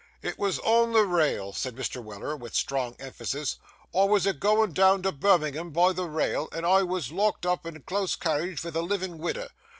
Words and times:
'It 0.23 0.35
wos 0.39 0.57
on 0.57 0.93
the 0.93 1.05
rail,' 1.05 1.53
said 1.53 1.75
Mr. 1.75 2.03
Weller, 2.03 2.35
with 2.35 2.55
strong 2.55 2.95
emphasis; 2.97 3.57
'I 3.93 4.05
wos 4.05 4.25
a 4.25 4.33
goin' 4.33 4.73
down 4.73 5.03
to 5.03 5.11
Birmingham 5.11 5.69
by 5.69 5.93
the 5.93 6.07
rail, 6.09 6.49
and 6.51 6.65
I 6.65 6.81
wos 6.81 7.11
locked 7.11 7.45
up 7.45 7.67
in 7.67 7.75
a 7.77 7.81
close 7.81 8.15
carriage 8.15 8.61
vith 8.61 8.75
a 8.75 8.81
living 8.81 9.19
widder. 9.19 9.49